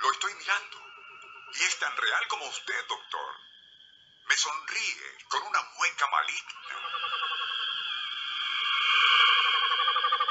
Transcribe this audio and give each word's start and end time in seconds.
Lo 0.00 0.10
estoy 0.12 0.34
mirando. 0.34 0.78
Y 1.52 1.62
es 1.62 1.78
tan 1.78 1.94
real 1.96 2.28
como 2.28 2.46
usted, 2.46 2.86
doctor. 2.86 3.34
Me 4.26 4.36
sonríe 4.36 5.26
con 5.28 5.42
una 5.42 5.62
mueca 5.76 6.06
maligna. 6.06 6.60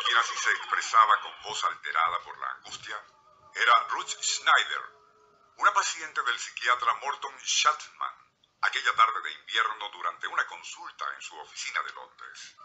Quien 0.05 0.17
así 0.17 0.37
se 0.37 0.51
expresaba 0.51 1.21
con 1.21 1.41
voz 1.43 1.63
alterada 1.65 2.19
por 2.23 2.37
la 2.39 2.51
angustia 2.51 3.05
era 3.53 3.87
Ruth 3.89 4.09
Schneider, 4.21 4.83
una 5.57 5.73
paciente 5.73 6.23
del 6.23 6.39
psiquiatra 6.39 6.93
Morton 6.95 7.37
Shatman, 7.37 8.15
aquella 8.61 8.95
tarde 8.95 9.21
de 9.21 9.31
invierno 9.33 9.89
durante 9.89 10.27
una 10.27 10.47
consulta 10.47 11.05
en 11.13 11.21
su 11.21 11.37
oficina 11.37 11.81
de 11.83 11.93
Londres. 11.93 12.55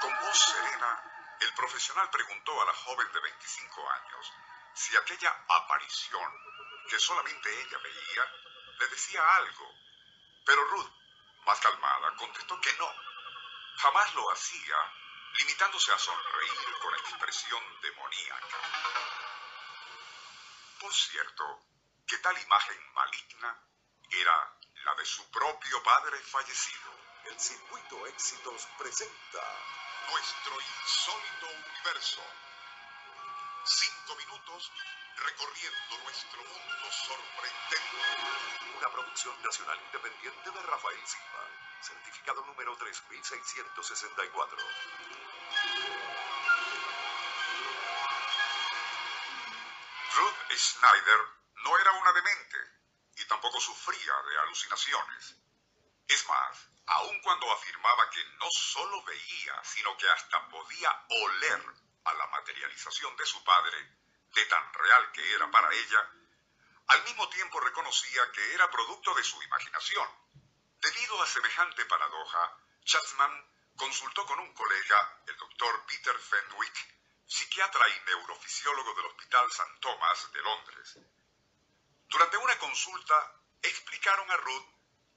Con 0.00 0.18
voz 0.20 0.38
serena, 0.38 1.09
el 1.40 1.54
profesional 1.54 2.10
preguntó 2.10 2.60
a 2.60 2.66
la 2.66 2.74
joven 2.74 3.10
de 3.12 3.20
25 3.20 3.90
años 3.90 4.32
si 4.74 4.96
aquella 4.96 5.44
aparición, 5.48 6.32
que 6.88 6.98
solamente 6.98 7.62
ella 7.62 7.78
veía, 7.78 8.32
le 8.78 8.88
decía 8.88 9.36
algo. 9.36 9.74
Pero 10.44 10.64
Ruth, 10.66 10.92
más 11.46 11.58
calmada, 11.60 12.14
contestó 12.16 12.60
que 12.60 12.72
no. 12.74 12.94
Jamás 13.76 14.14
lo 14.14 14.30
hacía, 14.30 14.76
limitándose 15.34 15.92
a 15.92 15.98
sonreír 15.98 16.78
con 16.82 16.94
expresión 16.94 17.80
demoníaca. 17.80 18.56
Por 20.80 20.94
cierto, 20.94 21.60
que 22.06 22.18
tal 22.18 22.36
imagen 22.38 22.92
maligna 22.92 23.62
era 24.10 24.56
la 24.84 24.94
de 24.94 25.04
su 25.04 25.30
propio 25.30 25.82
padre 25.82 26.18
fallecido. 26.20 26.90
El 27.26 27.38
Circuito 27.38 28.06
Éxitos 28.06 28.66
presenta 28.78 29.42
Nuestro 30.08 30.60
insólito 30.60 31.46
universo. 31.46 32.22
Cinco 33.64 34.16
minutos 34.16 34.72
recorriendo 35.16 35.98
nuestro 36.04 36.42
mundo 36.44 36.92
sorprendente. 37.06 37.96
una 38.78 38.90
producción 38.90 39.42
nacional 39.42 39.78
independiente 39.86 40.50
de 40.50 40.62
Rafael 40.62 41.06
Silva, 41.06 41.46
certificado 41.82 42.44
número 42.46 42.76
3664. 42.76 44.56
Ruth 50.16 50.52
Schneider 50.56 51.20
no 51.64 51.78
era 51.78 51.92
una 51.92 52.12
demente 52.12 52.56
y 53.16 53.24
tampoco 53.26 53.60
sufría 53.60 54.14
de 54.22 54.38
alucinaciones. 54.38 55.36
Es 56.08 56.26
más, 56.26 56.69
aun 56.90 57.20
cuando 57.20 57.52
afirmaba 57.52 58.10
que 58.10 58.24
no 58.40 58.48
solo 58.50 59.02
veía, 59.04 59.62
sino 59.62 59.96
que 59.96 60.08
hasta 60.08 60.48
podía 60.48 60.90
oler 61.08 61.62
a 62.04 62.14
la 62.14 62.26
materialización 62.26 63.16
de 63.16 63.26
su 63.26 63.44
padre, 63.44 63.78
de 64.34 64.44
tan 64.46 64.74
real 64.74 65.12
que 65.12 65.32
era 65.34 65.48
para 65.50 65.72
ella, 65.72 66.10
al 66.88 67.04
mismo 67.04 67.28
tiempo 67.28 67.60
reconocía 67.60 68.32
que 68.32 68.54
era 68.54 68.68
producto 68.70 69.14
de 69.14 69.22
su 69.22 69.40
imaginación. 69.40 70.08
Debido 70.80 71.22
a 71.22 71.26
semejante 71.26 71.84
paradoja, 71.84 72.58
Chapman 72.84 73.46
consultó 73.76 74.26
con 74.26 74.40
un 74.40 74.52
colega, 74.52 75.22
el 75.28 75.36
doctor 75.36 75.86
Peter 75.86 76.18
Fenwick, 76.18 76.74
psiquiatra 77.24 77.88
y 77.88 78.00
neurofisiólogo 78.06 78.94
del 78.94 79.06
Hospital 79.06 79.46
St. 79.48 79.78
Thomas 79.80 80.32
de 80.32 80.42
Londres. 80.42 80.98
Durante 82.08 82.36
una 82.36 82.58
consulta, 82.58 83.40
explicaron 83.62 84.28
a 84.28 84.36
Ruth 84.38 84.66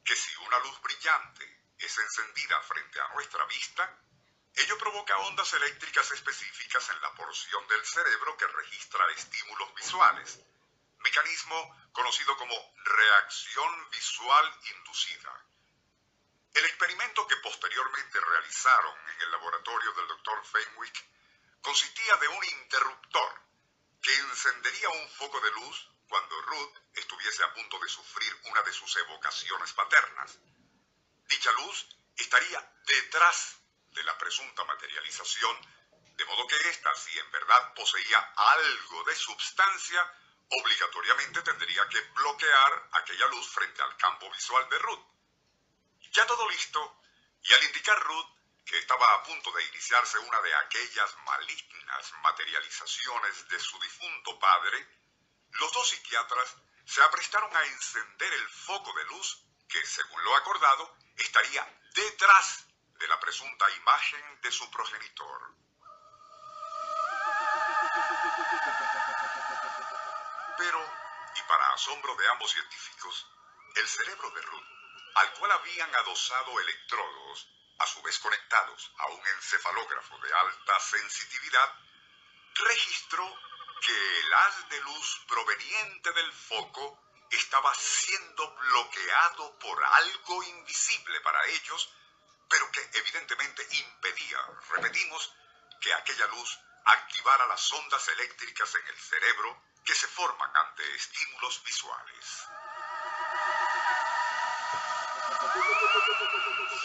que 0.05 0.15
si 0.15 0.35
una 0.45 0.59
luz 0.59 0.79
brillante 0.81 1.52
es 1.85 1.97
encendida 1.97 2.61
frente 2.61 2.99
a 3.01 3.07
nuestra 3.09 3.45
vista, 3.45 3.99
ello 4.55 4.77
provoca 4.77 5.17
ondas 5.17 5.51
eléctricas 5.53 6.11
específicas 6.11 6.87
en 6.89 7.01
la 7.01 7.13
porción 7.15 7.67
del 7.67 7.83
cerebro 7.85 8.37
que 8.37 8.47
registra 8.47 9.05
estímulos 9.11 9.73
visuales, 9.75 10.39
mecanismo 10.99 11.89
conocido 11.91 12.37
como 12.37 12.55
reacción 12.83 13.89
visual 13.89 14.59
inducida. 14.75 15.45
El 16.53 16.65
experimento 16.65 17.27
que 17.27 17.37
posteriormente 17.37 18.19
realizaron 18.19 18.95
en 19.09 19.21
el 19.21 19.31
laboratorio 19.31 19.91
del 19.93 20.07
Dr. 20.07 20.45
Fenwick 20.45 21.03
consistía 21.61 22.15
de 22.17 22.27
un 22.27 22.43
interruptor 22.43 23.41
que 24.03 24.13
encendería 24.19 24.89
un 24.89 25.09
foco 25.09 25.39
de 25.41 25.51
luz 25.51 25.89
cuando 26.07 26.41
Ruth 26.41 26.77
estuviese 26.93 27.43
a 27.43 27.53
punto 27.53 27.79
de 27.79 27.89
sufrir 27.89 28.39
una 28.51 28.61
de 28.61 28.71
sus 28.71 28.95
evocaciones 28.97 29.73
paternas. 29.73 30.37
Dicha 31.27 31.51
luz 31.53 31.87
estaría 32.15 32.59
detrás 32.85 33.57
de 33.91 34.03
la 34.03 34.17
presunta 34.17 34.63
materialización, 34.65 35.57
de 36.15 36.25
modo 36.25 36.47
que 36.47 36.69
ésta, 36.69 36.93
si 36.95 37.17
en 37.17 37.31
verdad 37.31 37.73
poseía 37.73 38.19
algo 38.35 39.03
de 39.05 39.15
substancia, 39.15 40.13
obligatoriamente 40.49 41.41
tendría 41.41 41.87
que 41.89 42.01
bloquear 42.01 42.89
aquella 42.93 43.27
luz 43.27 43.47
frente 43.49 43.81
al 43.81 43.97
campo 43.97 44.29
visual 44.31 44.67
de 44.69 44.79
Ruth. 44.79 45.05
Ya 46.11 46.25
todo 46.27 46.47
listo, 46.49 47.01
y 47.41 47.53
al 47.53 47.63
indicar 47.63 47.99
Ruth 48.03 48.29
que 48.65 48.77
estaba 48.77 49.13
a 49.13 49.23
punto 49.23 49.51
de 49.51 49.63
iniciarse 49.65 50.17
una 50.19 50.41
de 50.41 50.55
aquellas 50.55 51.17
malignas 51.25 52.13
materializaciones 52.21 53.47
de 53.49 53.59
su 53.59 53.79
difunto 53.79 54.39
padre, 54.39 54.87
los 55.51 55.71
dos 55.73 55.89
psiquiatras 55.89 56.55
se 56.85 57.01
aprestaron 57.03 57.55
a 57.55 57.65
encender 57.65 58.33
el 58.33 58.49
foco 58.49 58.93
de 58.93 59.03
luz 59.05 59.43
que, 59.67 59.85
según 59.85 60.23
lo 60.23 60.35
acordado, 60.35 60.97
estaría 61.17 61.65
detrás 61.93 62.65
de 62.99 63.07
la 63.07 63.19
presunta 63.19 63.69
imagen 63.71 64.41
de 64.41 64.51
su 64.51 64.69
progenitor. 64.71 65.53
Pero, 70.57 70.79
y 71.35 71.41
para 71.43 71.73
asombro 71.73 72.15
de 72.15 72.27
ambos 72.29 72.51
científicos, 72.51 73.27
el 73.75 73.87
cerebro 73.87 74.29
de 74.31 74.41
Ruth, 74.41 74.67
al 75.15 75.33
cual 75.33 75.51
habían 75.51 75.95
adosado 75.95 76.59
electrodos, 76.59 77.47
a 77.79 77.87
su 77.87 78.01
vez 78.03 78.17
conectados 78.19 78.91
a 78.99 79.07
un 79.07 79.27
encefalógrafo 79.27 80.17
de 80.19 80.33
alta 80.33 80.79
sensitividad, 80.79 81.73
registró 82.55 83.27
que 83.81 84.19
el 84.19 84.33
haz 84.33 84.69
de 84.69 84.81
luz 84.81 85.21
proveniente 85.27 86.11
del 86.13 86.31
foco 86.31 86.99
estaba 87.35 87.73
siendo 87.75 88.55
bloqueado 88.55 89.57
por 89.59 89.83
algo 89.83 90.43
invisible 90.43 91.19
para 91.21 91.45
ellos, 91.47 91.89
pero 92.49 92.71
que 92.71 92.89
evidentemente 92.93 93.67
impedía, 93.71 94.39
repetimos, 94.69 95.33
que 95.81 95.93
aquella 95.93 96.27
luz 96.27 96.59
activara 96.85 97.45
las 97.47 97.71
ondas 97.73 98.07
eléctricas 98.09 98.73
en 98.75 98.87
el 98.87 98.97
cerebro 98.97 99.63
que 99.83 99.95
se 99.95 100.07
forman 100.07 100.55
ante 100.55 100.95
estímulos 100.95 101.63
visuales. 101.63 102.47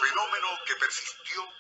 Fenómeno 0.00 0.65
que 0.65 0.76
persistió 0.76 1.53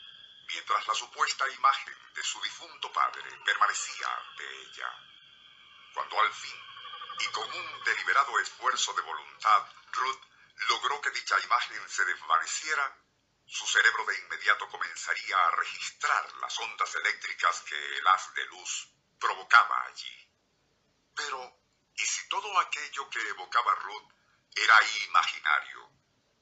mientras 0.48 0.86
la 0.86 0.94
supuesta 0.94 1.48
imagen 1.50 1.96
de 2.14 2.22
su 2.24 2.40
difunto 2.42 2.92
padre 2.92 3.22
permanecía 3.44 4.08
ante 4.08 4.62
ella. 4.62 4.90
Cuando 5.94 6.20
al 6.20 6.32
fin, 6.32 6.67
y 7.20 7.26
con 7.28 7.50
un 7.50 7.84
deliberado 7.84 8.38
esfuerzo 8.40 8.92
de 8.92 9.02
voluntad, 9.02 9.66
Ruth 9.92 10.22
logró 10.68 11.00
que 11.00 11.10
dicha 11.10 11.38
imagen 11.40 11.88
se 11.88 12.04
desvaneciera, 12.04 12.96
su 13.46 13.66
cerebro 13.66 14.04
de 14.04 14.18
inmediato 14.18 14.68
comenzaría 14.68 15.38
a 15.38 15.50
registrar 15.52 16.36
las 16.36 16.58
ondas 16.58 16.94
eléctricas 16.96 17.62
que 17.62 17.98
el 17.98 18.06
haz 18.06 18.34
de 18.34 18.44
luz 18.46 18.88
provocaba 19.18 19.84
allí. 19.86 20.30
Pero, 21.14 21.60
¿y 21.94 22.04
si 22.04 22.28
todo 22.28 22.58
aquello 22.60 23.08
que 23.10 23.28
evocaba 23.28 23.74
Ruth 23.76 24.12
era 24.54 24.74
imaginario 25.06 25.90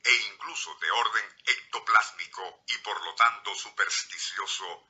e 0.02 0.12
incluso 0.32 0.75
de 0.76 0.90
orden 0.90 1.43
ectoplásmico 1.46 2.64
y 2.67 2.79
por 2.79 3.00
lo 3.05 3.14
tanto 3.14 3.55
supersticioso? 3.55 4.88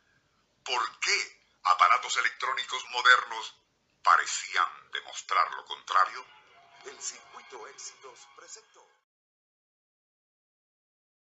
¿Por 0.64 0.98
qué 1.00 1.46
aparatos 1.64 2.16
electrónicos 2.16 2.84
modernos 2.90 3.54
parecían 4.06 4.68
demostrar 4.92 5.52
lo 5.56 5.64
contrario? 5.64 6.24
El 6.84 6.96
Circuito 7.00 7.66
Éxitos 7.66 8.28
presentó 8.36 8.95